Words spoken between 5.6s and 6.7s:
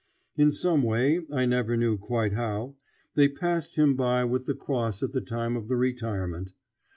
the retirement.